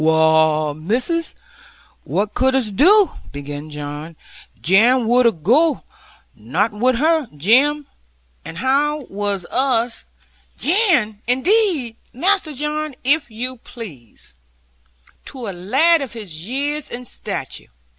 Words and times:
'Wull, 0.03 0.73
missus, 0.73 1.35
what 2.05 2.33
could 2.33 2.55
us 2.55 2.71
do?' 2.71 3.11
began 3.31 3.69
John; 3.69 4.15
'Jan 4.59 5.05
wudd 5.05 5.43
goo, 5.43 5.83
now 6.35 6.69
wudd't 6.69 6.97
her, 6.97 7.27
Jem? 7.37 7.85
And 8.43 8.57
how 8.57 9.05
was 9.11 9.45
us' 9.51 10.05
'Jan 10.57 11.21
indeed! 11.27 11.97
Master 12.15 12.53
John, 12.55 12.95
if 13.03 13.29
you 13.29 13.57
please, 13.57 14.33
to 15.25 15.47
a 15.47 15.53
lad 15.53 16.01
of 16.01 16.13
his 16.13 16.47
years 16.47 16.89
and 16.89 17.05
stature. 17.07 17.67